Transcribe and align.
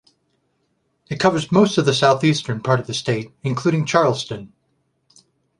It 1.11 1.19
covers 1.19 1.51
most 1.51 1.77
of 1.77 1.85
the 1.85 1.93
southeastern 1.93 2.61
part 2.61 2.79
of 2.79 2.87
the 2.87 2.93
state, 2.95 3.33
including 3.43 3.85
Charleston. 3.85 4.51